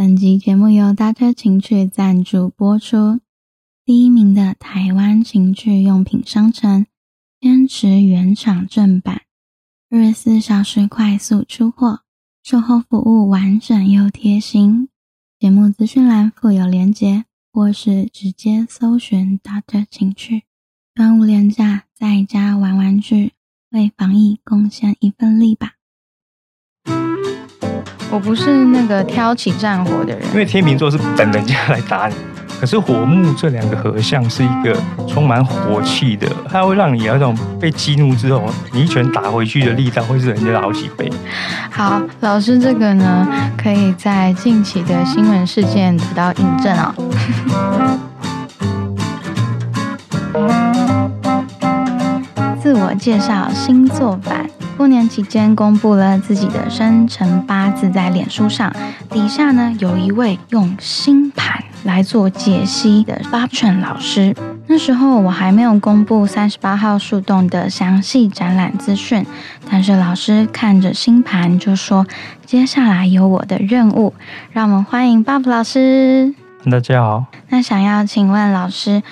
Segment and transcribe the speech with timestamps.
[0.00, 3.20] 本集节目由大车情趣赞助播出。
[3.84, 6.86] 第一名的台湾情趣用品商城，
[7.38, 9.20] 坚持原厂正版，
[9.90, 12.00] 二十四小时快速出货，
[12.42, 14.88] 售后服务完整又贴心。
[15.38, 20.44] 节目资讯栏附有链接，或是直接搜寻大车情趣。
[20.94, 23.34] 端午连假在家玩玩具，
[23.68, 25.74] 为防疫贡献一份力吧。
[28.10, 32.14] 我不是那个挑起战火的人，因为天秤座是等人家来打你，
[32.60, 41.10] 可是火木这两个合相是一个充满火气的，它会让你有一种被激怒之后，你一拳打回去的力道会是人家的好几倍。
[41.70, 46.94] 好，老师这个呢，可以在近期的新闻事件得到印证啊。
[52.60, 54.46] 自我介绍星座版。
[54.76, 58.70] 过年期间公布了自己的生辰八字在脸书上，
[59.10, 64.36] 底下呢有一位用星盘来做解析的八寸老师。
[64.66, 69.24] 那时候我还没有公布三十八号树洞的详细展览资讯，
[69.70, 72.06] 但是老师看着星盘就说
[72.44, 74.12] ：“接下来有我的任务。”
[74.52, 76.34] 让我们欢迎 Bob 老师。
[76.70, 77.24] 大家好。
[77.48, 79.02] 那想要请问老师，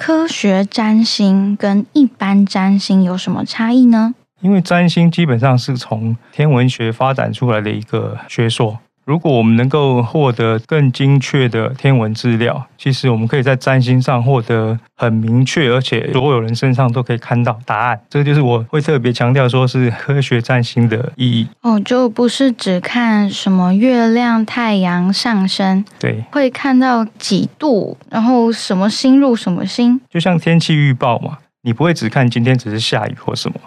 [0.00, 4.14] 科学占星跟一般占星有什么差异呢？
[4.40, 8.78] 因为占星基本上是从天文学发展出来的一个学说。
[9.08, 17.98] 如果我们能够获得更精确的天文资料，其实我们可以在占星上获得很明确，而且所有人身上都可以看到答案。
[18.10, 21.48] 这个就是我会特别强调说是科学占星的意义。
[21.62, 33.58] 哦，就不是只看什么月亮、太阳上升，对，会看到几度，然后什么星入什么星，就像天气预报嘛，你不会只看今天只是下雨或什么。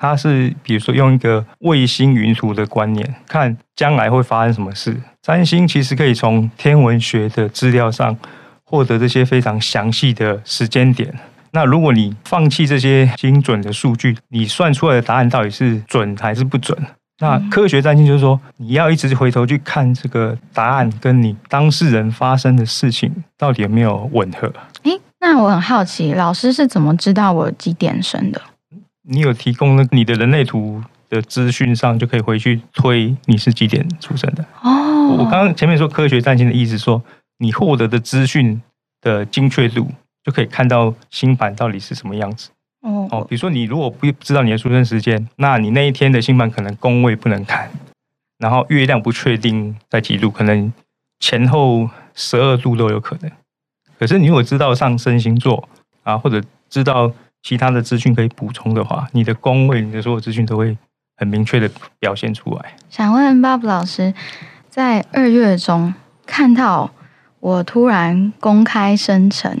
[0.00, 4.96] 它是比如说用一个卫星云图的观念看将来会发生什么事。
[5.20, 8.16] 占星其实可以从天文学的资料上
[8.64, 11.12] 获得这些非常详细的时间点。
[11.52, 16.78] 那如果你放弃这些精准的数据，你算出来的答案到底是准还是不准？
[17.18, 24.50] 那科学占星就是说，你要一直回头去看这个答案跟你当事人发生的事情到底有没有吻合。
[24.84, 28.40] 诶，那我很好奇，老师是怎么知道我几点生的？
[29.12, 35.16] 你有提供了你的人类图的资讯上，就可以回去推你是几点出生的哦。
[35.18, 37.02] 我刚刚前面说科学占星的意思，说
[37.38, 38.62] 你获得的资讯
[39.00, 39.90] 的精确度，
[40.22, 42.50] 就可以看到星盘到底是什么样子
[42.82, 43.08] 哦。
[43.10, 47.68] 哦，比如说你如果不知道你的出生时间，那你那一天的星盘可能宫位不能看，
[48.38, 50.72] 然后月亮不确定在几度，可能
[51.18, 53.30] 前后十二度都有可能。
[53.98, 55.68] 可是你如果知道上升星座
[56.04, 57.12] 啊，或者知道。
[57.42, 60.76] 其他的资讯可以补充的话，你的工位、你的所有资讯都会
[61.16, 62.76] 很明确的表现出来。
[62.88, 64.12] 想问 Bob 老师，
[64.68, 65.94] 在二月中
[66.26, 66.90] 看到
[67.40, 69.58] 我突然公开生成，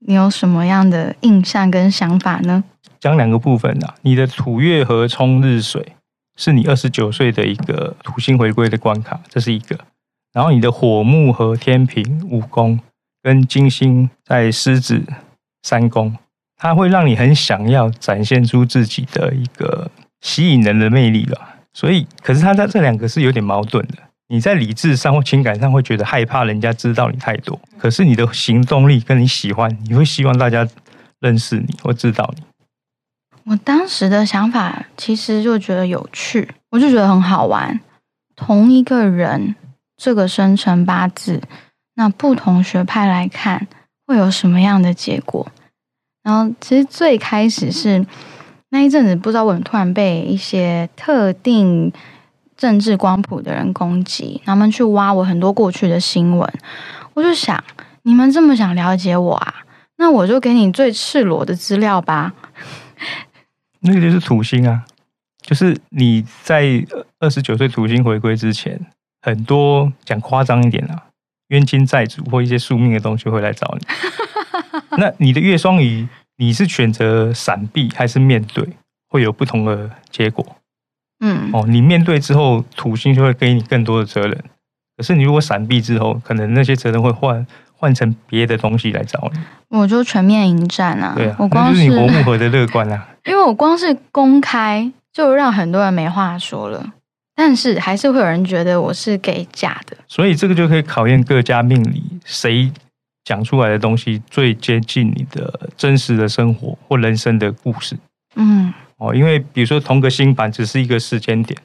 [0.00, 2.64] 你有什么样的印象跟想法呢？
[3.00, 5.94] 讲两个部分啊，你的土月和冲日水
[6.36, 9.78] 是你二十九岁的一个土星回归的关卡，这是一个。
[10.32, 12.78] 然后你的火木和天平五宫
[13.22, 15.02] 跟金星在狮子
[15.62, 16.14] 三宫。
[16.56, 19.90] 它会让你很想要展现出自己的一个
[20.20, 21.38] 吸引人的魅力了，
[21.72, 23.94] 所以，可是它在这两个是有点矛盾的。
[24.28, 30.66] 你在理智上或情感上会觉得害怕人家知道你太多，可是你的行动力跟你喜欢，你会希望大家
[31.20, 32.42] 认识你或知道你。
[33.44, 37.78] 我当时的想法其实就觉得有趣，我就觉得很好玩。
[38.34, 39.54] 同一个人
[39.96, 41.40] 这个生辰八字，
[41.94, 43.68] 那不同学派来看
[44.06, 45.46] 会有什么样的结果？
[46.26, 48.04] 然后，其实最开始是
[48.70, 51.92] 那一阵子，不知道为什么突然被一些特定
[52.56, 56.52] 政治光谱的人攻击，他们去挖我很多过去的新闻。
[57.14, 57.62] 我就想，
[58.02, 59.54] 你们这么想了解我啊？
[59.98, 62.34] 那我就给你最赤裸的资料吧。
[63.82, 64.82] 那个就是土星啊，
[65.40, 66.84] 就是你在
[67.20, 68.84] 二十九岁土星回归之前，
[69.22, 71.04] 很多讲夸张一点啊，
[71.50, 73.86] 冤亲债主或一些宿命的东西会来找你。
[74.98, 76.06] 那你的月双鱼，
[76.38, 78.68] 你是选择闪避还是面对，
[79.08, 80.44] 会有不同的结果。
[81.20, 84.44] 嗯，哦，你面对之后，土星就会给你更多的责任。
[84.96, 89.40] 可是你如果闪避之后，可能那些责任会换换成别的东西来找你。
[89.68, 91.14] 我就全面迎战啊！
[91.16, 93.08] 对啊，我光是你活木合的乐观啊。
[93.24, 96.92] 因为我光是公开，就让很多人没话说了。
[97.34, 99.96] 但是还是会有人觉得我是给假的。
[100.06, 102.72] 所以这个就可以考验各家命理谁。
[103.26, 107.98] 讲出来的东西最接近你的真实的生活或人生的故事。
[108.36, 111.60] 嗯，哦，因为比如说同个星盘只是一个时间点，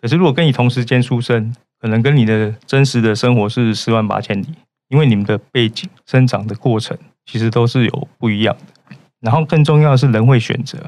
[0.00, 4.48] 可是如果跟你同时间出生，可能跟你的真实的生活是十万八千里，
[4.88, 8.96] 因为你们的背景、生长的过程其实都是有不一样的。
[9.20, 10.78] 然后更重要的是，人会选择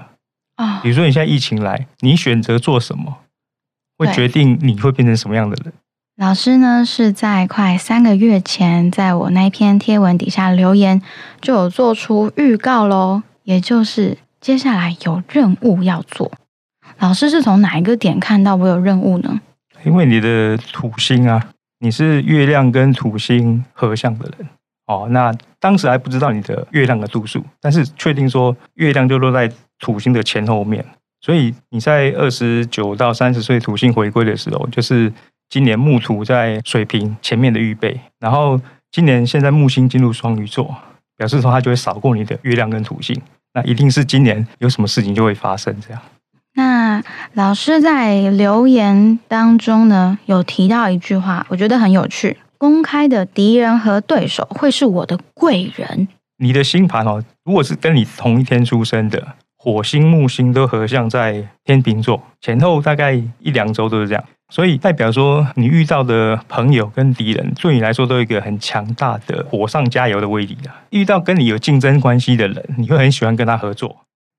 [0.57, 3.19] 啊，比如说你现在疫情来，你选择做什么，
[3.97, 5.73] 会决定你会变成什么样的人。
[6.17, 11.03] 老师呢是在快三个月前，在我那篇贴文底下留言，
[11.41, 16.31] 就有做出预告喽，也就是接下来有任务要做。
[17.01, 19.41] 老师是从哪一个点看到我有任务呢？
[19.85, 21.49] 因为你的土星啊，
[21.81, 24.49] 你是月亮跟土星合相的人
[24.87, 25.09] 哦。
[25.11, 29.51] 那当时还不知道你的月亮的度数，但是确定说月亮就落在
[29.81, 30.87] 土星的前后面，
[31.21, 35.13] 所以你在二十九到三十岁土星回归的时候，就是。
[35.55, 38.61] 今年木土在水瓶前面的预备，然后
[38.91, 40.75] 今年现在木星进入双鱼座，
[41.17, 43.17] 表示说它就会扫过你的月亮跟土星，
[43.53, 46.03] 那一定是今年有什么事情就会发生这样。
[46.55, 47.01] 那
[47.35, 56.09] 老师在留言当中呢，有提到一句话，我觉得很有趣：公开的敌人和对手会是我的贵人。
[56.39, 59.25] 你的星盘哦，如果是跟你同一天出生的，
[59.57, 64.25] 火星、木星都合相在天秤座，前后大概一两周都是这样。
[64.51, 70.83] 所以代表说，你遇到的朋友跟敌人，对你来说都有一个很强大的火上加油的威力啊。
[70.91, 73.97] 遇到跟你有竞争关系的人，你会很喜欢跟他合作，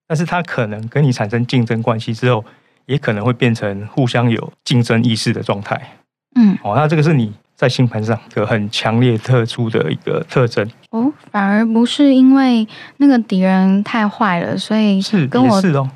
[0.08, 2.46] 但是他可能跟你产生竞争关系之后，
[2.86, 5.82] 也可能会变成互相有竞争意识的状态。
[6.36, 10.70] 嗯，哦，那这个是你在星盘上一个很强烈、特殊的一个特征。
[10.92, 12.66] 哦，反而不是因为
[12.98, 15.90] 那个敌人太坏了，所以是跟我是哦。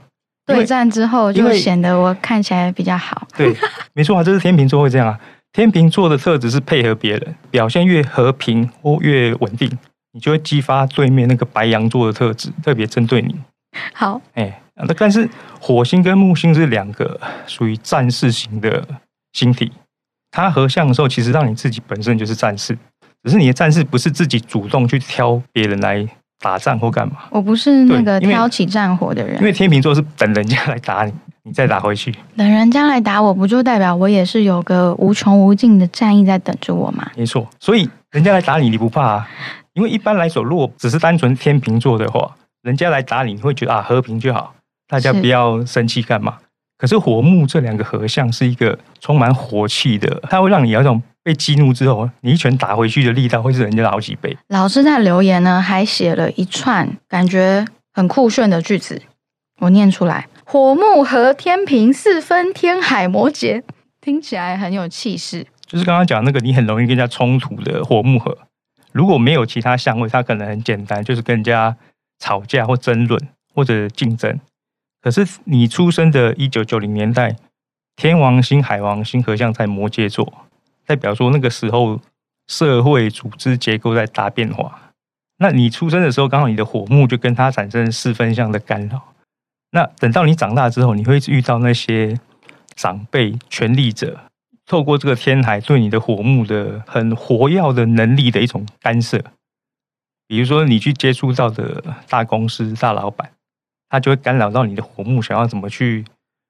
[0.56, 3.28] 对战之后，就显得我看起来比较好。
[3.38, 3.56] 对，
[3.94, 5.20] 没错啊，这是天秤座会这样啊。
[5.52, 9.70] 天秤座的特质是配合别人，表现越和平或越稳定，
[10.12, 13.36] 你就会激发对面那个白羊座的特质，特别针对你。
[13.94, 15.28] 好，哎，那但是
[15.60, 18.86] 火星跟木星是两个属于战士型的
[19.34, 19.72] 星体，
[20.30, 22.78] 它合相的时候，其实让你自己本身就是战士，
[23.24, 26.08] 只是你的战士不是自己主动去挑别人来。
[26.40, 27.18] 打仗或干嘛？
[27.30, 29.38] 我不是那个挑起战火的人。
[29.40, 31.14] 因为天秤座是等人家来打你，
[31.44, 32.14] 你再打回去。
[32.36, 37.06] 等人家来打我，不就代表我也是有个无穷无尽的战役在等着我吗？
[37.16, 39.30] 没错，所以人家来打你，你不怕啊？
[39.74, 44.54] 因为一般来说，如果只是单纯天秤座的话，人家来打你，你会觉得啊，和平就好，
[44.88, 46.38] 大家不要生气干嘛？
[46.78, 51.02] 可是火木这两个合相是一个充满火气的，它会让你有一种。
[51.24, 54.38] 被激怒之后，你一拳打回去的力道会是人家的好几倍。
[54.48, 59.02] 老师在留言呢，还写了一串感觉很酷炫的句子，
[59.62, 63.62] 我念出来：火木和天平四分天海摩羯，
[64.00, 65.46] 听起来很有气势。
[65.66, 68.36] 就是刚刚讲那个，你很容易跟人家冲突的火木合，
[68.92, 71.76] 如果没有其他相位，它可能很简单，就是跟人家
[72.18, 73.22] 吵架或争论
[73.54, 74.40] 或者竞争。
[75.02, 77.36] 可是你出生的一九九零年代，
[77.96, 80.34] 天王星、海王星合相在摩羯座。
[80.90, 82.02] 代表说那个时候
[82.48, 84.92] 社会组织结构在大变化，
[85.38, 89.14] 那你出生的时候刚好你的火木就跟它产生四分相的干扰，
[89.70, 92.20] 那等到你长大之后，你会遇到那些
[92.76, 94.20] 长辈、权力者，
[94.66, 99.24] 透过这个天台对你的火木的很活跃的能力的一种干涉，
[100.28, 103.30] 比如说你去接触到的大公司、大老板，
[103.90, 106.04] 他就会干扰到你的火木，想要怎么去。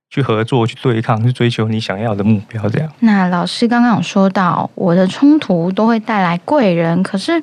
[0.09, 2.91] 去合作，去对抗，去追求你想要的目标，这样。
[3.01, 7.41] 那老师刚刚有说到，我的冲突都会带来贵人，可是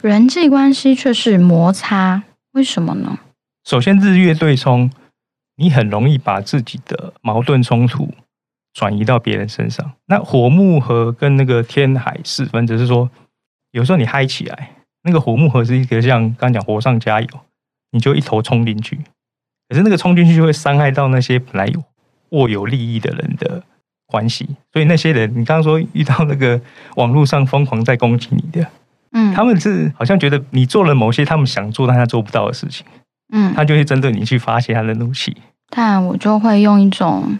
[0.00, 3.18] 人际关系却是摩擦，为什么呢？
[3.64, 4.90] 首先，日月对冲，
[5.56, 8.14] 你很容易把自己的矛盾冲突
[8.72, 9.92] 转移到别人身上。
[10.06, 13.10] 那火木合跟那个天海四分，只是说，
[13.72, 14.70] 有时候你嗨起来，
[15.02, 17.28] 那个火木合是一个像刚讲火上加油，
[17.90, 19.00] 你就一头冲进去，
[19.68, 21.82] 可是那个冲进去就会伤害到那些本来有。
[22.30, 23.62] 握有利益的人的
[24.06, 26.60] 关系，所以那些人，你刚刚说遇到那个
[26.96, 28.66] 网络上疯狂在攻击你的，
[29.12, 32.86] 嗯，他们是好像觉得你做了某些他们想做但他做不到的事情，
[33.32, 35.36] 嗯，他就会针对你去发泄他的怒气。
[35.68, 37.38] 但我就会用一种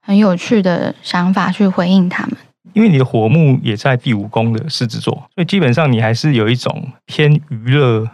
[0.00, 2.36] 很有趣的想法去回应他们，
[2.72, 8.08] 因为你的火木也在第五宫的狮子座，所以基本上你还是有一种偏娱乐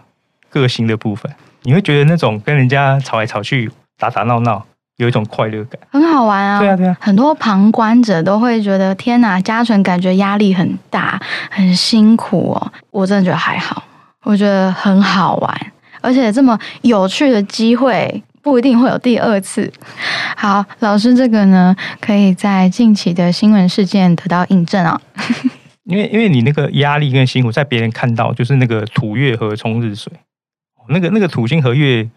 [0.51, 1.33] 个性的部分，
[1.63, 4.67] 你会觉得那种跟人家吵来吵去、打打闹闹。
[4.97, 6.59] 有一种快乐感，很好玩啊！
[6.59, 12.73] 对啊，对啊，很多旁观者都会觉得天哪，嘉纯感觉压力很大，很辛苦哦。
[12.91, 13.83] 我真的觉得还好，
[14.23, 19.71] 我觉得很好玩，而且这么有趣的机会不一定会有第二次。
[20.35, 24.99] 好，老师这个呢，可以在近期的新闻事件得到印证啊。
[25.85, 30.11] 因为因为你那个压力跟辛苦，在别人看到就是那个土月和冲日水，
[30.89, 32.09] 那个那个土星和月。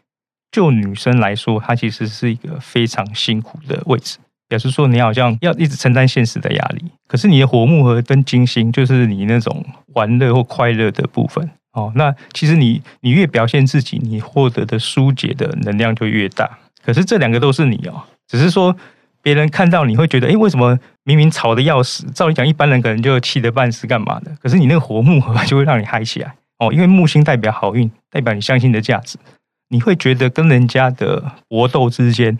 [0.51, 4.17] 就女生来说，她其实是一个非常辛苦的位置。
[4.47, 6.83] 表示说你好像要一直承担现实的压力。
[7.07, 9.63] 可是你的火木和跟金星，就是你那种
[9.93, 11.91] 玩乐或快乐的部分哦。
[11.95, 16.49] 那其实你你越表现自己，你获得的疏解的能量就越大。
[16.83, 18.75] 可是这两个都是你哦，只是说
[19.21, 22.07] 别人看到你会觉得，哎，为什么明明吵得要死？
[22.07, 24.35] 照理讲，一般人可能就气得半死，干嘛的？
[24.41, 29.19] 可是你那个火木合就会让你嗨起来哦，因为木星代表好运，代表你相信的价值，
[29.69, 32.37] 你会觉得跟人家的搏斗之间，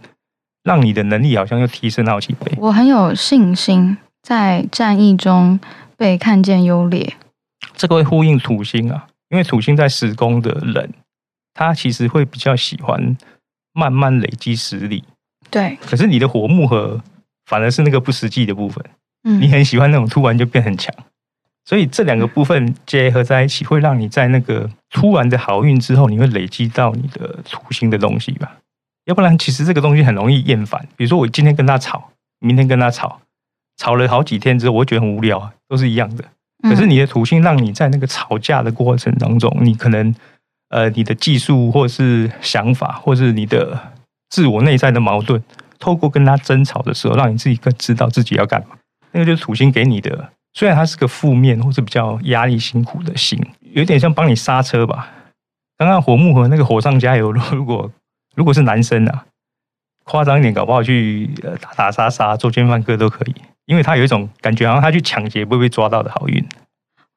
[0.64, 2.52] 让你的能力好像又提升好几倍。
[2.58, 5.60] 我很有信心，在战役中
[5.98, 7.16] 被看见优劣。
[7.76, 10.94] 这个会呼应土星啊，因为土星在十宫的人，
[11.54, 13.18] 他其实会比较喜欢。
[13.72, 15.04] 慢慢累积实力，
[15.50, 15.78] 对。
[15.86, 17.02] 可是你的火木合
[17.46, 18.84] 反而是那个不实际的部分。
[19.24, 20.94] 嗯，你很喜欢那种突然就变很强，
[21.70, 28.58] 所以这两个部分结合在一起，会让你在那个突然的好运之后，你会累积到你的土星的东西吧？
[29.06, 30.84] 要不然，其实这个东西很容易厌烦。
[30.98, 32.10] 比如说，我今天跟他吵，
[32.40, 33.22] 明天跟他吵，
[33.78, 36.26] 吵了好几天之后，我会觉得很无聊啊，都是一样的。
[36.64, 40.14] 可是你的土星让你在那个吵架的过程当中，你可能。
[40.72, 43.76] 呃，你的技术，或是想法，或是你的
[44.30, 45.42] 自我内在的矛盾，
[45.80, 48.78] 透过跟他争吵的时候，让你自己更知道自己要干嘛。
[49.12, 53.40] 那个就是土星给你的，虽然它是个负面或是比较压力、辛苦的星，
[53.74, 55.12] 有点像帮你刹车吧。
[55.78, 57.90] 刚刚火木和那个火上加油， 如果
[58.36, 59.26] 如果是男生啊，
[60.04, 61.30] 夸张一点，搞不好去
[61.62, 66.44] 打打杀杀、做奸犯科都可以，因为他有一种感觉，好像他去抢劫不会被抓到的好运。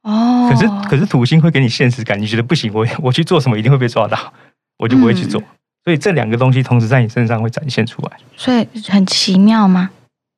[0.03, 4.33] 哦，可是可是土星会给你现实感，你觉得不行，我 我去做什么一定会被抓到，
[4.79, 5.43] 我就不会去做。
[5.85, 9.91] 所以这两个东西同时在你身上会展现出来，所以很奇妙吗？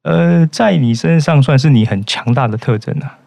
[0.04, 3.18] 呃，在你身上算是你很强大的特征啊。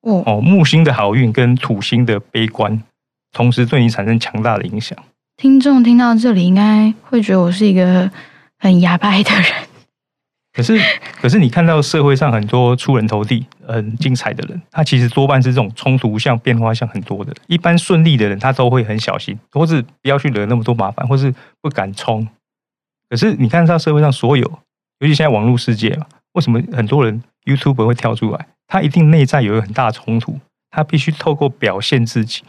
[0.00, 2.82] 哦哦，木星的好运跟土星的悲观，
[3.32, 4.98] 同时对你产生强大的影响。
[5.36, 8.10] 听众听到这里，应该会觉得我是一个
[8.58, 9.52] 很哑巴的人。
[10.52, 10.78] 可是，
[11.20, 17.34] 可是你看到社会上很多出人头地、很精彩的人，他其实多半是这种冲突像变化像很多的。
[17.48, 22.26] 一般顺利的人，他都会很小心，或是不要去惹那么多麻烦，或是不敢冲。
[23.08, 24.44] 可是你看到社会上所有，
[25.00, 28.46] 尤其现在网络世界嘛，为什么很多人 YouTube 会跳出来？
[28.68, 30.38] 他一定内在有一个很大冲突，
[30.70, 32.42] 他必须透过表现自己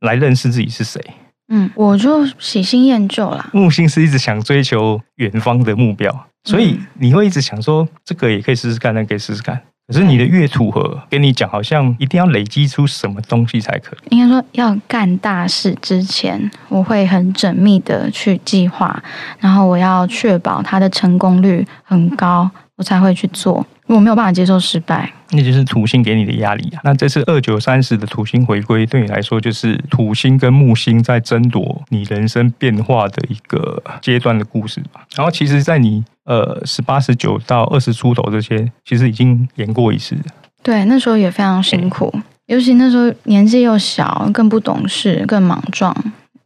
[0.00, 1.00] 来认识自己是谁。
[1.48, 3.50] 嗯，我就喜新厌旧啦。
[3.52, 6.26] 木星是一直想追求远方的目标。
[6.44, 9.60] 所以你会一直想说，这个也可以试试看，那可以试试看。
[9.86, 14.16] 可是你的月土和跟你讲，好像一定要累积出什么东西才可以。
[14.16, 19.02] 应该说，要干大事之前，我会很缜密的去计划，
[19.38, 23.66] 然后我要确保它的成功率很高，我才会去做。
[23.86, 25.12] 我没有办法接受失败。
[25.30, 26.80] 那就是土星给你的压力啊！
[26.84, 35.04] 那这次二九三十的土星回归，对你来说就是土星跟木星在争夺你人生变化的一个阶段的故事吧。
[35.14, 40.16] 然后，其实，在你呃十八、十九到二十出头这些，其实已经演过一次。
[40.62, 42.12] 对，那时候也非常辛苦，
[42.46, 45.94] 尤其那时候年纪又小，更不懂事，更莽撞。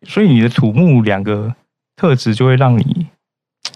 [0.02, 1.54] 所以，你的土木两个
[1.94, 3.06] 特质就会让你，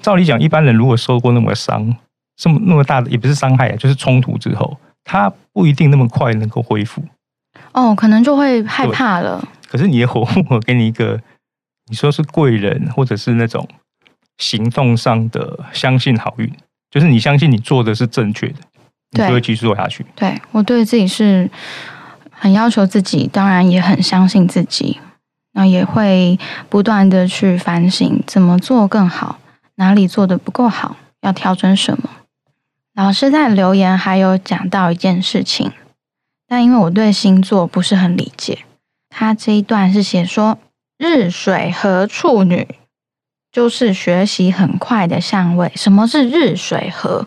[0.00, 1.94] 照理讲，一般人如果受过那么伤，
[2.36, 4.78] 这么那么大的，也不是伤害啊，就是冲突之后。
[5.04, 7.02] 他不一定那么快能够恢复，
[7.72, 9.44] 哦，可能就会害怕了。
[9.68, 11.20] 可是你的火木，我给你一个，
[11.90, 13.66] 你说是贵人，或者是那种
[14.38, 16.48] 行动上的相信好运，
[16.88, 18.54] 就是你相信你做的是正确的，
[19.10, 20.06] 你就会继续做下去。
[20.14, 21.50] 对我对自己是
[22.30, 25.00] 很要求自己，当然也很相信自己，
[25.54, 29.40] 那也会不断的去反省怎么做更好，
[29.74, 32.08] 哪里做的不够好，要调整什么。
[32.94, 35.72] 老师在留言还有讲到一件事情，
[36.46, 38.66] 但因为我对星座不是很理解，
[39.08, 40.58] 他这一段是写说
[40.98, 42.68] 日水合处女
[43.50, 45.72] 就是学习很快的相位。
[45.74, 47.26] 什么是日水合？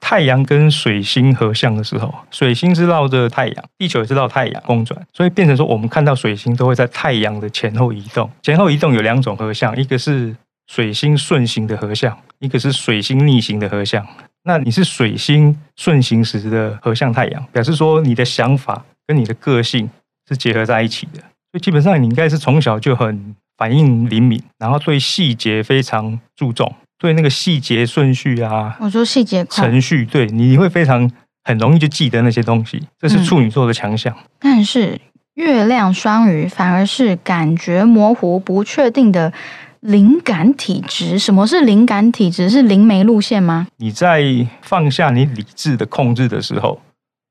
[0.00, 8.30] 太阳跟水星合相的时候，水星是绕着太阳，地球也是绕太阳公转，所以变成说我们看到水星都会在太阳的前后移动。
[8.42, 14.06] 前后移动有两种合相，一个是水星顺行的合相，一个是水星逆行的合相。
[14.44, 19.90] 那你是水星顺行时的合相太阳，表示说你的想法跟你的个性
[20.28, 31.10] 是结合在一起的，所以基本上你应该是从小就很反应灵敏，然后对细节非常注重，对那个细节顺序啊，我说细节程序，对你会非常
[31.44, 34.16] 很容易就记得那些东西，这是处女座的强项。
[34.38, 34.98] 但是
[35.34, 39.32] 月亮双鱼反而是感觉模糊、不确定的。
[39.80, 42.50] 灵感体质，什么是灵感体质？
[42.50, 43.66] 是灵媒路线吗？
[43.78, 44.22] 你在
[44.60, 46.80] 放下你理智的控制的时候，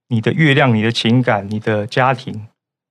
[0.07, 2.47] 你的月亮、你的情感、你的家庭、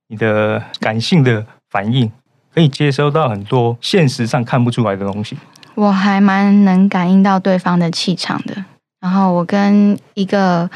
[0.07, 2.09] 你的感性的反应，
[2.53, 5.37] 可以接收到很多现实上看不出来的东西。
[5.75, 8.63] 我还蛮能感应到对方的气场的，
[9.01, 10.69] 然后我跟一个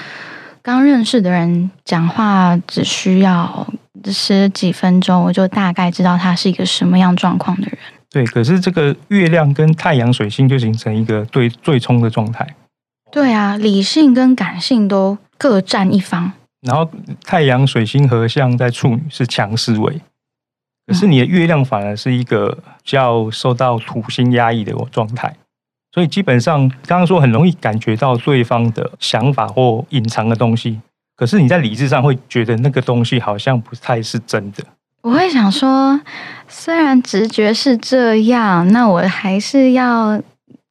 [0.61, 3.65] 刚认识的人讲话，只需要
[4.05, 7.77] 十几分钟，我就大概知道他是一个什么样状况的人。
[8.13, 12.47] 对，可是这个月亮跟太阳、水星就形成一个对对冲的状态。
[13.11, 16.31] 对啊，理性跟感性都各占一方。
[16.61, 16.87] 然后
[17.25, 19.99] 太阳、水星合相在处女是强思维，
[20.85, 25.35] 可是你的月亮反而是一个较受到土星压抑的状态。
[25.91, 30.79] 所以基本上，刚刚说很容易感觉到对方的想法或隐藏的东西，
[31.15, 34.63] 可是你在理智上会觉得那个东西好像不太是真的。
[35.03, 36.01] 我会想说，
[36.47, 40.21] 虽然直觉是这样，那我还是要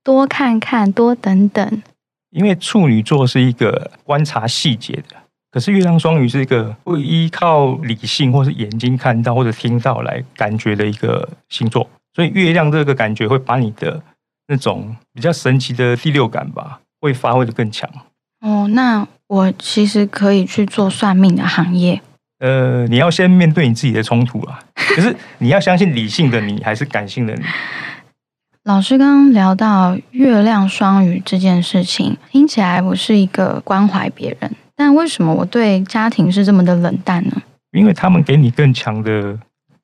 [0.02, 1.82] 多看看，多等等。
[2.30, 5.16] 因为处女座是一个观察细节的，
[5.50, 14.02] 可是月亮双鱼是一个会依靠理性或是眼睛看到或者听到来感觉的一个星座，所以月亮这个感觉会把你的。
[14.48, 17.88] 那种比较神奇的第六感吧，会发挥的更强。
[18.40, 22.02] 哦，那我其实可以去做算命的行业。
[22.42, 24.58] 呃，你要先面对你自己的冲突啊。
[24.74, 27.42] 可是你要相信理性的你，还是感性的你？
[28.64, 37.40] 老师刚刚聊到月亮双鱼这件事情，听起来我是一个关怀别人，但为什么我对家庭是这么的冷淡呢？
[37.70, 39.38] 因为他们给你更强的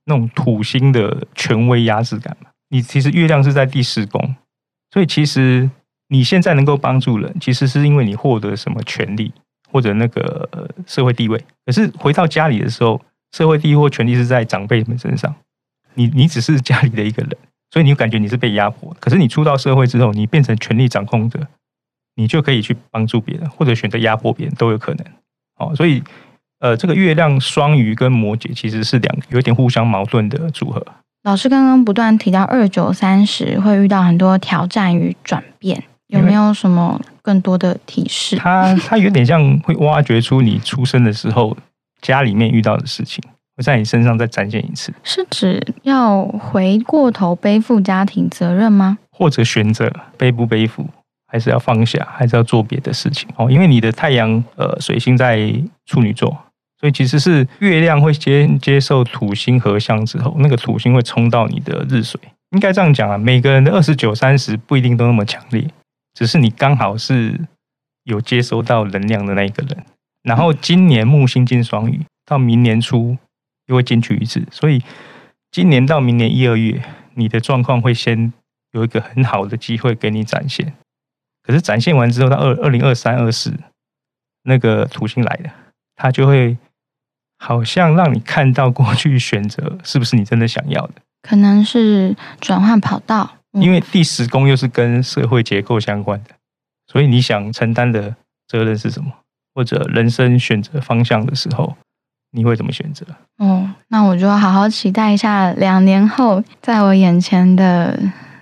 [0.07, 2.51] 那种土星的权威压制感嘛。
[2.71, 4.35] 你其实月亮是在第四宫。
[4.93, 5.71] 所以其实
[6.09, 9.33] 你现在能够帮助人，其实是因为你获得什么权利
[9.71, 11.43] 或者那个社会地位。
[11.67, 13.01] 可是回到家里的时候，
[13.33, 15.35] 社会地位或权利是在长辈们身上，
[15.95, 17.37] 你你只是家里的一个人，
[17.71, 18.97] 所以你感觉你是被压迫。
[19.01, 21.47] 可是你出到社会之后，你变成权力掌控者，
[22.17, 25.05] 你就可以去帮助别人，或者选择压迫别人都有可能。
[25.59, 26.03] 哦，所以
[26.61, 30.85] 呃，这个月亮双鱼跟摩羯其实是两有点互相矛盾的组合。
[31.25, 38.37] 老师刚刚不断提到二九三十会遇到很多挑战与转变，有没有什么更多的提示？
[38.37, 41.57] 它它有点像会挖掘出你出生的时候
[42.01, 43.23] 家里面遇到的事情，
[43.57, 44.93] 会在你身上再展现一次。
[45.03, 48.99] 是指要回过头背负家庭责任吗？
[49.11, 50.87] 或者选择背不背负，
[51.27, 53.29] 还是要放下，还是要做别的事情？
[53.37, 55.53] 哦，因为你的太阳呃水星在
[55.87, 56.37] 处女座。
[56.81, 62.21] 所以其实是月亮会接接受土星合相之后，那个土星会冲到你的日水。
[62.53, 65.69] 应该这样讲啊，每个人的二十九、三十不一定都那么强烈，
[66.19, 67.47] 只是你刚好是
[68.03, 69.87] 有接收到能量的那一个人。
[70.25, 73.17] 然后今年木星进双鱼，到明年初
[73.67, 74.83] 又会进去一次，所以
[75.53, 76.83] 今年到明年一二月，
[77.15, 78.33] 你的状况会先
[78.73, 80.75] 有一个很好的机会给你展现。
[81.45, 83.55] 可是展现完之后，到二二零二三、二四，
[84.43, 85.53] 那个土星来了，
[85.95, 86.59] 它就会。
[87.41, 90.95] 好像让你看到过去选择是不是你真的想要的？
[91.23, 96.31] 可能是转换跑道，因为第十宫又是跟社会结构相关的，
[96.87, 98.15] 所以你想承担的
[98.47, 99.11] 责任是什么？
[99.55, 101.77] 或者人生选择方向的时候，
[102.31, 103.05] 你会怎么选择？
[103.39, 107.99] 哦，那我就要好好期待一下，两年后在我眼前的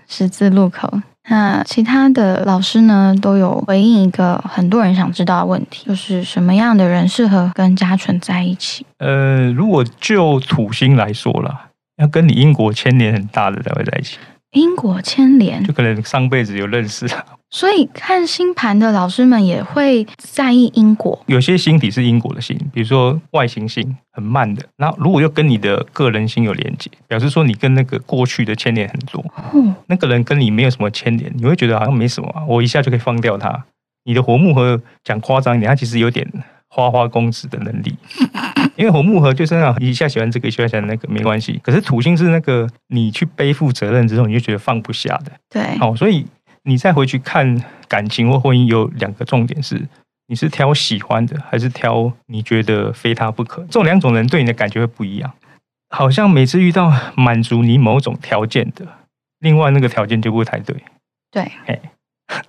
[0.09, 1.01] 十字路口。
[1.29, 8.87] 那其他的老师呢，都有回应一个很多人想知道的问题，就是什么样的人适合跟家纯在一起？
[8.99, 14.19] 呃，如果就土星来说了，要跟你因果牵连很大的才会在一起。
[14.57, 17.07] 因果牵连，就可能上辈子有认识。
[17.51, 21.23] 所以看星盘的老师们也会在意因果。
[21.27, 29.25] 有些星体是因果的星，比如说外行星很慢的，那如果又跟你的个人星有连接，表示说你跟那个过去的牵连很多。
[29.87, 33.65] 那个人跟你没有什么牵连，你会觉得好像没什么，我一下就可以放掉他。
[34.05, 36.27] 你的火木和讲夸张一点，他其实有点
[36.77, 37.97] 花花公子的能力。
[38.77, 41.59] 因为火木盒就是那一下喜欢这个，一下喜欢那个，没关系。
[41.63, 45.33] 可是土星是那个你去背负责任之后，你就觉得放不下的。
[45.49, 46.27] 对，好，所以
[46.65, 49.89] 你再回去看感情或婚姻，有两个重点是：
[50.27, 53.63] 你是挑喜欢的，还是挑你觉得非他不可？
[53.63, 55.33] 这种两种人对你的感觉会不一样。
[55.89, 58.87] 好像每次遇到满足你某种条件的，
[59.39, 60.77] 另外那个条件就不会太对。
[61.31, 61.81] 对，哎，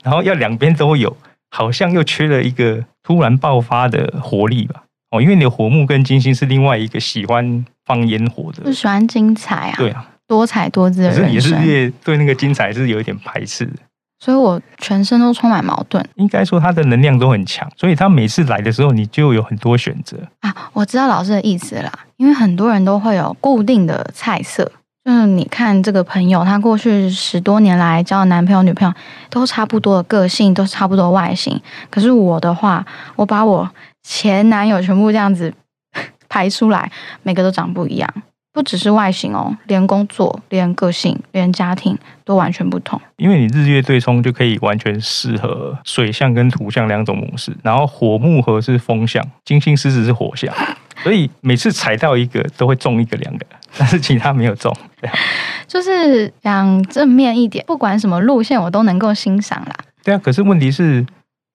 [0.03, 1.15] 然后要两边都有，
[1.57, 4.83] 好像又缺了一个突然爆发的活力吧。
[5.09, 13.77] 哦，因为你的火木跟金星是另外一个喜欢放烟火的，就喜欢精彩啊，对啊，多彩多姿的人生，也是越对那个精彩是有一点排斥的，
[14.19, 16.07] 所以我全身都充满矛盾。
[16.15, 20.69] 应该说他的能量都很强，所以他每次来的时候，你就有很多选择啊。
[20.73, 24.71] 我知道老师的意思啦，因为很多人都会有固定的菜色，
[25.07, 28.93] 就是你看这个朋友，他过去十多年来交的男朋友、女朋友
[29.29, 31.57] 都差不多的个性，都差不多外形。
[31.89, 33.71] 可是我的话，我把我
[34.03, 35.53] 前男友全部这样子
[36.27, 36.91] 排出来，
[37.23, 38.13] 每个都长不一样。
[38.51, 42.99] 不只是外形哦，连工作、连个性、连家庭都完全不同。
[43.15, 50.53] 因为你日月对冲就可以完全适合水象跟土象两种模式，然后火木合是风象，金星狮子是火象，
[51.01, 53.45] 所以每次踩到一个都会中一个两个，
[53.77, 54.71] 但是其他没有中。
[55.67, 59.75] 就是讲正面一点，不管什么路线我都能够欣赏啦。
[60.03, 61.05] 对啊，可是问题是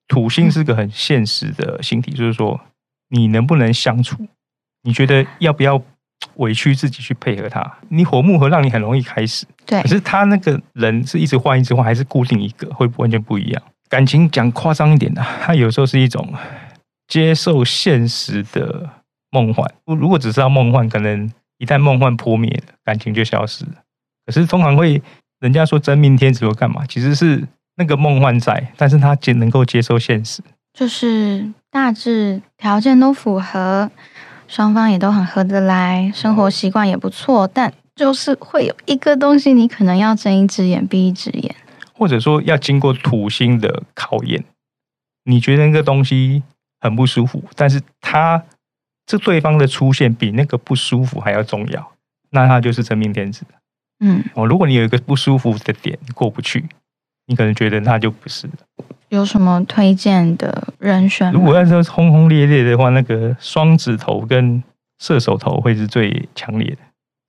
[0.07, 2.59] 土星是个很现实的星体，就是说
[3.09, 4.27] 你能不能相处？
[4.83, 5.81] 你觉得要不要
[6.35, 7.79] 委屈自己去配合他？
[7.89, 13.61] 你火木合让你很容易开始，对，可是他那个人是一直换一直换，还是固定一个，会完全不一样。
[13.89, 16.33] 感情讲夸张一点的，他有时候是一种
[17.07, 18.89] 接受现实的
[19.31, 19.69] 梦幻。
[19.85, 21.31] 如果只是要梦幻，可能
[21.63, 23.71] 一旦梦幻破灭了，感情就消失了。
[24.25, 25.01] 可是通常会，
[25.39, 26.85] 人家说真命天子会干嘛？
[26.85, 27.47] 其实是
[27.77, 30.41] 那个梦幻在，但是他接能够接受现实，
[30.73, 33.89] 就是大致条件都符合，
[34.45, 41.55] 双方也都很合得来，生活习惯也不错，但就是会有一个东西，你可能要睁一只眼闭一只眼，
[41.93, 44.43] 或者说要经过土星的考验，
[45.23, 46.43] 你觉得那个东西
[46.81, 48.43] 很不舒服，但是他
[49.05, 51.91] 这对方的出现比那个不舒服还要重要，
[52.31, 53.45] 那他就是真命天子。
[53.99, 56.65] 嗯，哦，如果你有一个不舒服的点过不去，
[57.27, 58.49] 你可能觉得那就不是。
[59.09, 61.31] 有什么推荐的人选？
[61.31, 64.63] 如果要说轰轰烈烈的话，那个双子头跟
[64.99, 66.77] 射手头会是最强烈的，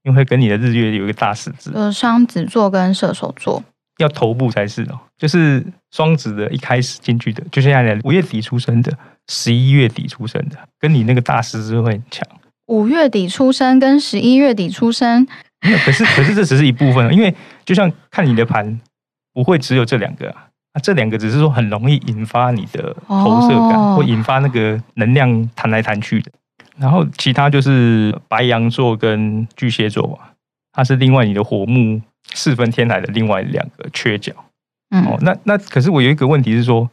[0.04, 1.70] 因为跟你的日月有一个大十字。
[1.74, 3.62] 呃，双子座跟射手座
[3.98, 8.92] 要头部才是哦，就是双子的一开始进去的，就像在五月底出生的，
[9.28, 12.26] 十一月底出生的，跟你那个大十字会很强。
[12.66, 15.26] 五月底出生跟十一月底出生。
[15.60, 18.80] 没有，可是可是这只是一部分，因为就像看你的盘，
[19.32, 26.30] 不会只有这两个啊，啊，这两个只是说很容易引发你的投射感，或引发那个能量弹来弹去的。
[26.76, 30.18] 然后其他就是白羊座跟巨蟹座嘛，
[30.74, 32.02] 它是另外你的火木
[32.34, 34.34] 四分天来的另外两个缺角。
[34.90, 36.90] 哦，那那可是我有一个问题是说，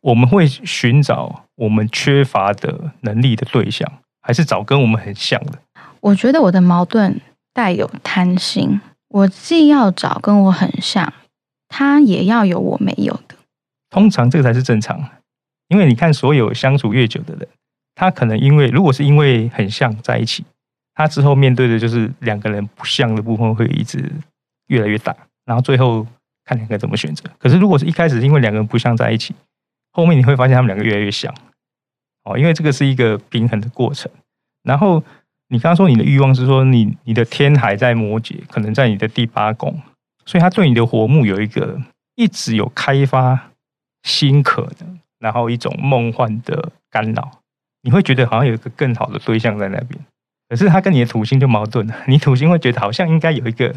[0.00, 3.92] 我们会寻找我们缺乏的能力的对象，
[4.22, 5.58] 还是找跟我们很像的？
[6.00, 7.20] 我觉得我的矛盾。
[7.56, 11.12] 带有贪心，我既要找跟我很像，
[11.68, 13.36] 他也要有我没有的。
[13.90, 15.00] 通常这个才是正常，
[15.68, 17.46] 因为你看，所有相处越久的人，
[17.94, 20.44] 他可能因为如果是因为很像在一起，
[20.94, 24.10] 他之后面对的就是两个人不像的部分会一直
[24.68, 26.06] 越来越大，然后最后
[26.44, 27.24] 看两个怎么选择。
[27.38, 29.34] 可是如果是一开始因为两个人不像在一起，
[29.92, 31.34] 后面你会发现他们两个越来越像
[32.24, 34.10] 哦，因为这个是一个平衡的过程，
[34.62, 35.02] 然后。
[35.48, 39.78] 你刚刚说你的欲望是说你你的天还在摩羯，可能在你的第八宫，
[40.24, 41.78] 所以他对你的火木有一个
[42.16, 43.50] 一直有开发
[44.02, 47.30] 新可能，然后一种梦幻的干扰，
[47.82, 50.00] 你会觉得好像有一个更好的对象在那边，
[50.54, 53.74] 可是他跟你的土星就矛盾了，你土星会觉得好像应该有一个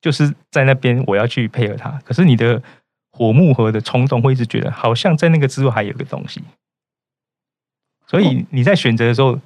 [0.00, 2.62] 就是在那边我要去配合他，可是你的
[3.10, 6.40] 火木合的冲动会一直觉得好像在那个之后还有个东西，
[8.06, 9.38] 所以你在选择的时候。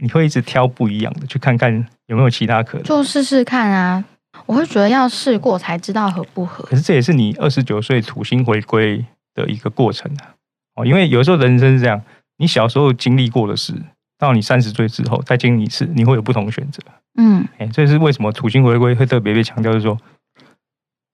[0.00, 4.04] 你会一直挑不一样的，去看看有没有其他可能，就试试看啊！
[4.46, 6.62] 我会觉得要试过才知道合不合。
[6.66, 10.36] 可是这也是你二十九岁土星回归的一个过程啊！
[10.76, 12.00] 哦，因为有时候人生是这样，
[12.36, 13.74] 你小时候经历过的事，
[14.18, 16.82] 到你三十岁之后再经历一次，你会有不同的选择。
[17.16, 19.98] 嗯，哎，这是为什么土星回归会特别被强调，就是说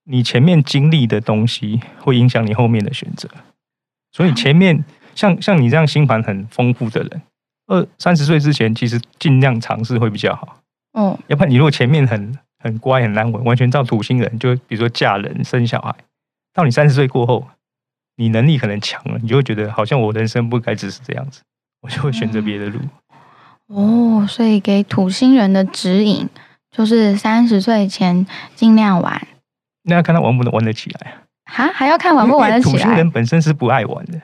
[0.05, 3.29] 你前面经历的东西会影响你后面的选择。
[4.11, 7.21] 所以前面像像你这样星盘很丰富的人。
[7.67, 10.61] 二三十岁之前，其实尽量尝试会比较好。
[10.93, 15.95] 嗯，要不然你如果前面很很乖很安稳，完全照土星人，就比如说嫁人生小孩，
[16.53, 17.47] 到你三十岁过后，
[18.17, 21.41] 你能力可能强了，你就会觉得好像我人生不该只是这样子，
[21.85, 22.79] 我就会选择别的路。
[23.67, 26.27] 哦，所以给土星人的指引
[26.75, 29.27] 就是三十岁前尽量玩。
[29.83, 31.69] 那要看他玩不能玩得起来啊？
[31.71, 32.71] 还要看玩不玩得起来？
[32.71, 34.19] 土星人本身是不爱玩的，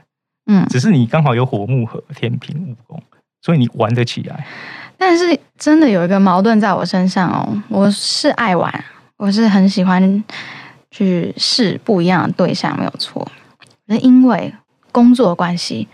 [0.48, 3.02] 嗯，只是你刚好有火木和天平武功。
[3.44, 4.46] 所以你玩得起来，
[4.98, 7.64] 但是真的有一个矛盾在我身上哦。
[7.70, 8.72] 我是爱玩，
[9.18, 10.24] 我是很喜欢
[10.92, 13.28] 去试不一样的对象，没有错。
[13.88, 14.54] 是因为
[14.92, 15.88] 工作关系，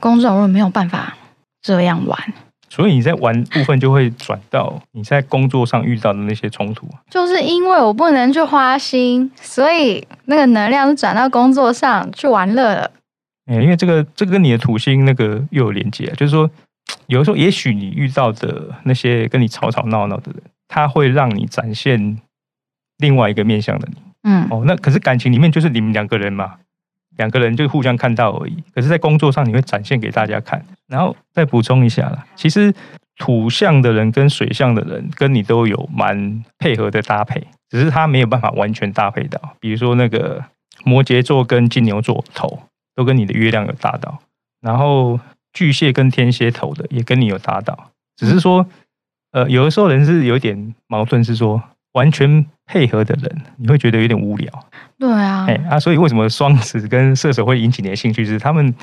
[0.00, 1.16] 工作我没有办法
[1.60, 2.18] 这样玩。
[2.68, 6.88] 所以你在玩部分就会转到你在工作上遇到的那些冲突。
[7.10, 12.90] 就是因为我不能去花心，所以那个能量转到工作上去玩乐了。
[13.46, 16.50] 哎，因为这个这个跟你的土星那个又有连接，就是说。
[17.06, 22.18] 有的时候，也许你遇到的那些跟你吵吵闹闹的人，他会让你展现
[22.98, 23.96] 另外一个面向的你。
[24.24, 26.54] 嗯，哦，那可是感情里面就是你们两个人嘛，
[27.16, 28.56] 两个人就互相看到而已。
[28.74, 30.64] 可是，在工作上你会展现给大家看。
[30.88, 32.74] 然后再补充一下啦，其实
[33.16, 39.40] 土象的人跟水象的人跟你都有蛮配合的搭配，只是他没有办法完全搭配到。
[39.58, 40.44] 比如说那个
[40.84, 44.18] 摩羯座跟金牛座头都跟你的月亮有搭到，
[44.60, 45.18] 然后
[45.52, 48.66] 巨蟹跟天蝎头的也跟你有搭到，只是说，
[49.30, 54.50] 呃，有的时候人是有点矛盾，是说完全配合的人你会觉得有点无聊。
[54.98, 58.24] 对啊，哎啊，所以为什么双子跟射手会引起你的兴趣？
[58.24, 58.74] 是他们。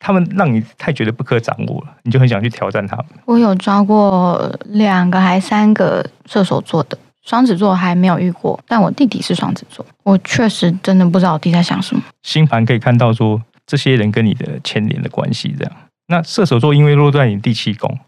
[0.00, 3.06] 他们让你太觉得不可掌握了，你就很想去挑战他们。
[3.24, 8.56] 我有抓过两个还三个射手座的，双子座还没有遇过。
[8.68, 12.02] 但我弟弟是双子座，我确实真的不知道我弟在想什么。
[12.22, 15.72] 星盘可以看到说，这些人跟你的牵连的关系这样。
[16.06, 17.98] 那射手座因为落在你第七宫。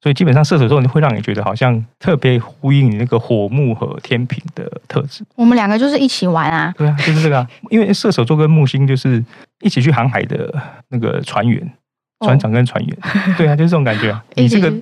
[0.00, 5.24] 所以基本上射手座会让你觉得好像特别呼应你那个火木和天平的特质。
[5.34, 6.72] 我们两个就是一起玩啊。
[6.78, 7.48] 对啊，就是这个啊。
[7.70, 9.22] 因为射手座跟木星就是
[9.60, 10.54] 一起去航海的
[10.90, 11.72] 那个船员、
[12.20, 12.96] 船长跟船员。
[13.36, 14.24] 对啊，就是这种感觉啊。
[14.36, 14.72] 你这个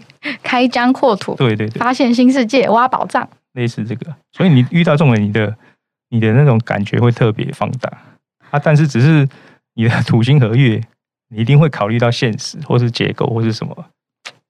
[0.43, 4.15] 开疆扩土，对对对，发现新世界，挖宝藏，类似这个。
[4.33, 5.57] 所以你遇到这种人，你的
[6.11, 7.91] 你的那种感觉会特别放大
[8.51, 8.59] 啊。
[8.59, 9.27] 但是只是
[9.75, 10.79] 你的土星合月，
[11.31, 13.75] 你一定会考虑到现实，或是结构，或是什么。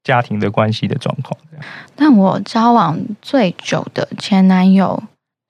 [0.07, 1.37] 家庭的关系的状况，
[1.97, 5.03] 但我交往最久的前男友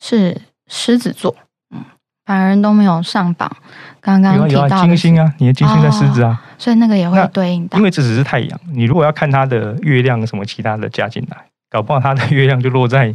[0.02, 1.36] 是狮子座，
[1.74, 1.84] 嗯，
[2.24, 3.54] 反而都没有上榜。
[4.00, 7.76] 刚刚提到金星啊，你的金星在狮子啊，所以那个也会对应到。
[7.76, 11.36] 因为这只是太阳，你如果要看他的月亮什么其他的加进来，
[11.68, 13.14] 搞不好他的月亮就落在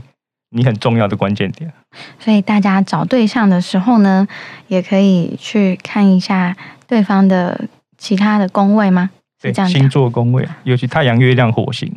[0.52, 1.74] 你很重要的关键点。
[2.20, 4.28] 所以大家找对象的时候呢，
[4.68, 7.60] 也可以去看一下对方的
[7.98, 9.10] 其他的宫位吗？
[9.42, 11.92] 对，星座宫位，尤其太阳、月亮、火星。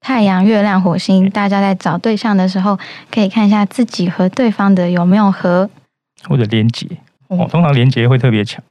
[0.00, 2.78] 太阳、月亮、火星，大家在找对象的时候，
[3.10, 5.68] 可以看一下自己和对方的有没有合，
[6.26, 6.86] 或者连结。
[7.28, 8.62] 哦，通常连结会特别强。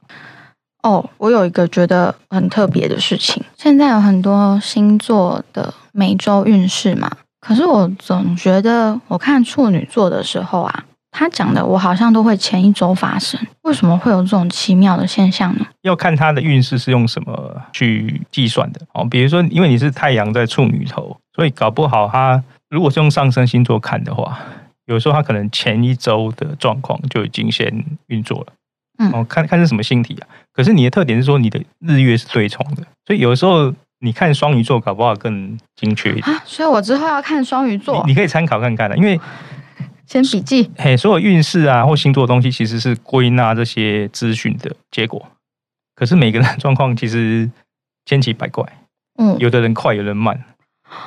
[0.82, 7.08] 哦，我有一个觉得很特别的事情，现在有很多星座的每周运势嘛，
[7.40, 10.84] 可是我总觉得我看处女座的时候啊。
[11.12, 15.66] 他讲的，我好像都会前一周发生，为什么会有这种奇妙的现象呢？
[15.82, 19.04] 要看他的运势是用什么去计算的哦。
[19.04, 24.38] 比如说，因为你是太阳在处女头，所以搞不好他如果是用上升星座看的话，
[24.86, 28.46] 有时候他可能前一周的状况就已经先运作了。
[28.98, 30.28] 嗯，哦，看看是什么星体啊？
[30.52, 36.40] 可是你的特点是说你的日月是对冲的，所以有时候你看双鱼座搞不好更精确一点啊。
[36.46, 39.20] 所以我之后要看双鱼座，你可以参考看看的，因为。
[40.10, 45.24] 先笔记，嘿，所有运势啊或星座的东西，其实是归纳这些资讯的结果。
[45.94, 47.48] 可是每个人状况其实
[48.06, 48.66] 千奇百怪，
[49.18, 50.42] 嗯，有的人快，有人慢。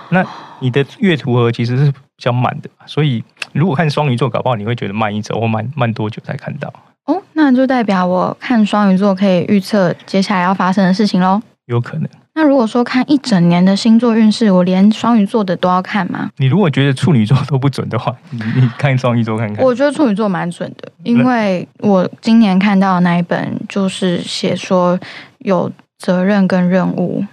[0.07, 0.25] 那
[0.61, 6.73] 你的月图合其实是比较慢的，所以如果看双鱼座，搞不好你会觉得慢一周或慢慢多久才看到。
[7.03, 11.41] 哦，那就代表我看双鱼座可以预测接下来要发生的事情喽？
[11.65, 12.09] 有可能。
[12.35, 16.31] 那如果说看一整年的星座运势，我连双鱼座的都要看吗？
[16.37, 19.63] 你如果觉得处女座都不准的话，你你看双鱼座看看。
[19.63, 24.99] 我觉得处女座蛮准的，因为我今年看到那一本就是写说
[25.39, 27.23] 有责任跟任务。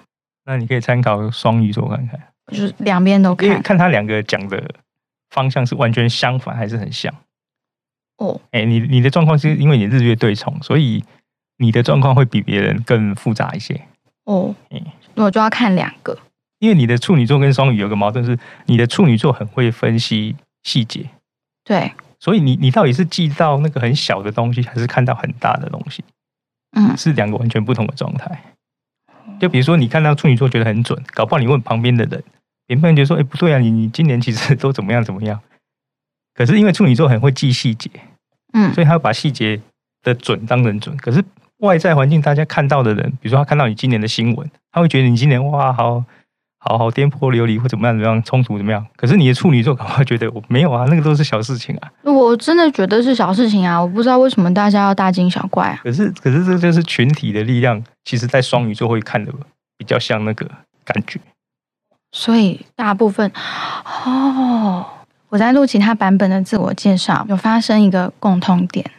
[0.45, 2.21] 那你可以参考双鱼座看看，
[2.53, 4.63] 就是两边都看，看他两个讲的
[5.31, 7.11] 方向是完全相反还是很像。
[8.19, 11.03] 哦，哎，你你的状况是因为你日月对冲，所以
[11.57, 13.81] 你的状况会比别人更复杂一些。
[14.31, 14.81] 哦，嗯，
[15.17, 16.17] 我就要看两个，
[16.61, 21.05] 因为你的处女座跟双鱼有个矛盾是，你的处女座很会分析细节，
[21.65, 26.05] 对，所以你你到底是记到那个很小的东西，还是看到很大的东西？
[26.77, 28.55] 嗯，是两个完全不同的状态。
[29.41, 32.23] 就比如说，你看到处女座觉得很准，搞不好你问旁边的人，
[32.69, 35.41] 别人就说：“哎，不对啊，你你今年其实都怎么样怎么样。”
[36.35, 37.91] 可是因为处女座很会记细节，
[38.53, 39.61] 嗯，所以他把细节
[40.05, 41.25] 的准当成准，可是。
[41.61, 46.05] 外在环境，大家看到的人，比如说他看到你今年的新闻，他会觉得你今年哇，好
[46.59, 48.87] 好好颠簸流离或怎么样怎么样冲突怎么样。
[48.97, 51.91] 可是你的处女座可能觉得我没有啊，那个都是小事情啊。
[52.05, 55.81] 我真的觉得是小事情啊，我不知道为什么大家要大惊小怪啊。
[55.83, 59.33] 可是可是这就是群体的力量，其实在双鱼座会看的
[59.79, 60.47] 比较像那个
[60.85, 61.21] 感觉。
[62.13, 63.31] 所以大部分
[64.05, 64.85] 哦，
[65.29, 68.91] 我在录其他版本的自我介绍，有发生一个共通点，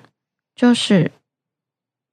[0.55, 1.11] 就是。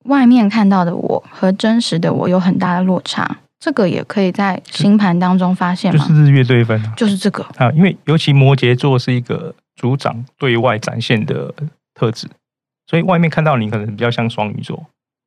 [0.08, 6.06] 外面看到的我和真实的我有很大的落差，这个也可以在星盘当中发现吗？
[6.08, 7.70] 就是日月对分，就是这个啊。
[7.72, 11.54] 因为尤其摩羯座是一个主掌对外展现的
[11.94, 12.28] 特质，
[12.86, 14.86] 所以外面看到你可能比较像双鱼座，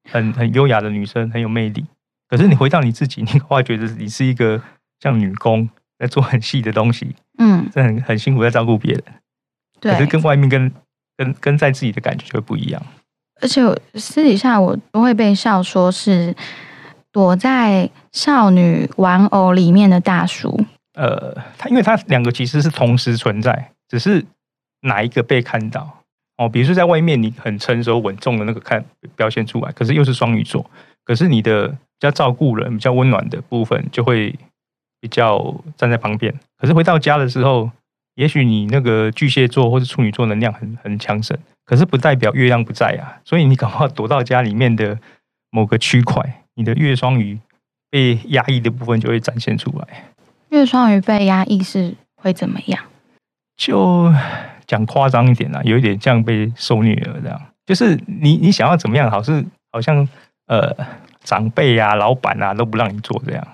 [0.09, 1.85] 很很优雅的女生，很有魅力。
[2.27, 4.61] 可是你回到你自己，你会觉得你是一个
[5.01, 9.03] 像女工，在做很细的东西，嗯，这很很辛苦在照顾别人。
[9.79, 10.71] 对，可是跟外面跟
[11.17, 12.81] 跟跟在自己的感觉就会不一样。
[13.41, 13.61] 而且
[13.95, 16.33] 私底下我都会被笑说是
[17.11, 20.65] 躲在少女玩偶里面的大叔。
[20.93, 24.25] 呃，他因为他两个其实是同时存在，只是
[24.81, 26.03] 哪一个被看到
[26.37, 26.47] 哦。
[26.49, 28.83] 比如说在外面你很成熟稳重的那个看
[29.15, 30.69] 表现出来，可是又是双鱼座，
[31.05, 34.37] 可是你的比较照顾人、比较温暖的部分就会
[34.99, 36.33] 比较站在旁边。
[36.57, 37.71] 可是回到家的时候，
[38.15, 43.19] 也许你那个巨蟹座或者处女座能量很很强盛，可是不代表月亮不在啊。
[43.23, 44.97] 所以你搞不好躲到家里面的
[45.49, 47.39] 某个区块，你的月双鱼
[47.89, 50.11] 被压抑的部分就会展现出来。
[50.49, 52.83] 月双鱼被压抑是会怎么样？
[53.55, 54.13] 就
[54.67, 57.41] 讲夸张一点啊，有一点像被受虐了这样。
[57.65, 60.07] 就是你你想要怎么样，好是好像
[60.47, 60.75] 呃
[61.23, 63.47] 长辈啊、老板啊都不让你做这样。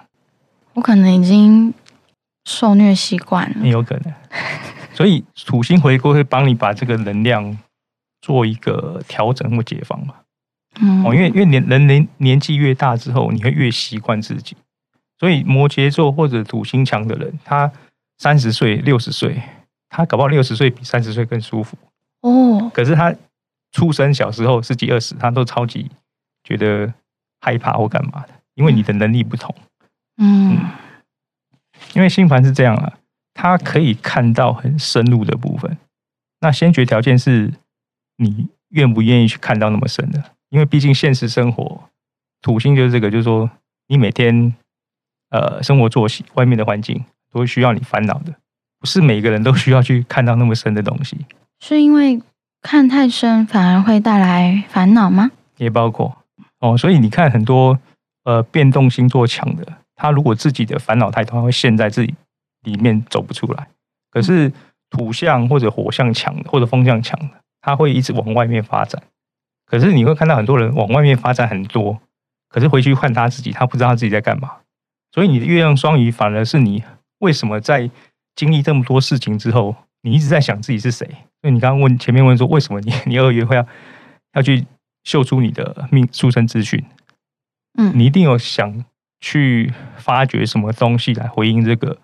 [0.73, 1.73] 我可能已经
[2.47, 4.13] 受虐习惯了，有可能。
[4.93, 7.57] 所以土星回归会帮你把这个能量
[8.21, 10.15] 做一个调整或解放嘛。
[10.79, 14.55] 嗯，哦，因为因为年人年年纪越大之后，你会越习惯自己。
[15.19, 17.69] 所以摩羯座或者土星强的人，他
[18.17, 19.41] 三十岁、六十岁，
[19.89, 21.77] 他搞不好六十岁比三十岁更舒服
[22.21, 22.71] 哦。
[22.73, 23.13] 可是他
[23.73, 25.91] 出生小时候十几二十，他都超级
[26.45, 26.93] 觉得
[27.41, 29.53] 害怕或干嘛的，因为你的能力不同。
[30.19, 30.57] 嗯，
[31.93, 32.93] 因为星盘是这样啊，
[33.33, 35.77] 他可以看到很深入的部分。
[36.41, 37.53] 那先决条件是
[38.17, 41.89] 你愿不愿意去看到那么深的，因为毕竟现实生活，
[42.41, 43.49] 土星就是这个，就是说
[43.87, 44.53] 你每天。
[45.29, 48.33] 呃，生活作息、外面的环境都会需要你烦恼的，
[48.79, 51.17] 不是每个人都需要去看到那么深的东西。
[51.59, 52.21] 是因为
[52.61, 55.31] 看太深反而会带来烦恼吗？
[55.57, 56.17] 也包括
[56.59, 57.77] 哦，所以你看很多
[58.23, 62.15] 呃变动星座强的，他如果自己的烦恼太多，他会陷在自己
[62.63, 63.67] 里面走不出来。
[64.09, 64.49] 可是
[64.89, 67.29] 土象或者火象强的，或者风象强的，
[67.59, 69.03] 他会一直往外面发展。
[69.65, 71.99] 可是你会看到很多人往外面发展很多，
[72.47, 74.53] 可是回去看他自己，他不知道他自己在干嘛。
[75.11, 76.83] 所以你的月亮双鱼反而是你
[77.19, 77.89] 为什么在
[78.35, 81.05] 经历这么多事情之后，你一直在想自己是谁？
[81.41, 83.67] 所以你刚刚问前面问说为什么你 你二月会要
[84.33, 84.65] 要去
[85.03, 86.83] 秀出你的命出生资讯？
[87.77, 88.85] 嗯，你一定有想
[89.19, 91.97] 去发掘什么东西来回应这个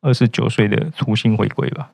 [0.00, 1.90] 二十九岁的初心回归吧？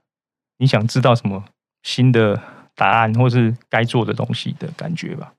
[0.59, 1.45] 你想知道什么
[1.83, 2.41] 新的
[2.75, 5.33] 答案，或是该做的东西的感觉吧？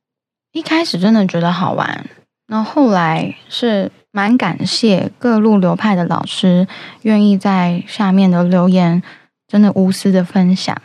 [0.51, 2.09] 一开始真的觉得好玩，
[2.47, 3.91] 那后来是。
[4.09, 6.67] 蛮感谢各路流派的老师
[7.03, 9.03] 愿意在下面的留言，
[9.47, 10.75] 真的无私的分享，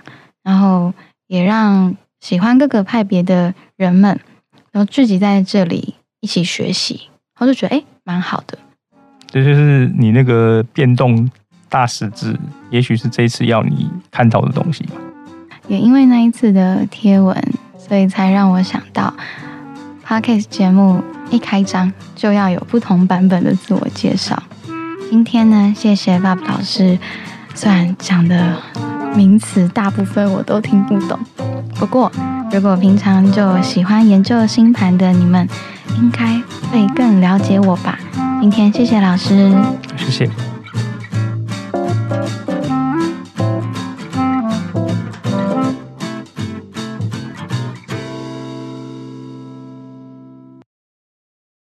[0.43, 0.93] 然后
[1.29, 4.21] 也让喜欢各个派别的人们，
[4.71, 8.59] 然后聚集在这里一起学习，我就觉得哎，蛮好的。
[9.27, 11.31] 这就是你那个变动
[11.69, 12.38] 大十字，
[12.71, 14.93] 也许是这一次要你看到的东西吧。
[15.69, 17.37] 也因为那一次的贴文，
[17.79, 19.15] 所以才让我想到。
[20.07, 24.43] Podcast 节目一开张就要有不同版本的自我介绍。
[25.09, 26.99] 今天呢，谢谢爸爸老师，
[27.55, 28.61] 虽然讲的
[29.15, 31.19] 名词大部分我都听不懂，
[31.77, 32.12] 不过
[32.51, 35.49] 如果平常就喜欢研究星盘的你们，
[35.97, 36.40] 应该
[36.71, 37.99] 会更了解我吧。
[38.40, 39.53] 今天谢谢老师，
[39.97, 40.52] 谢谢。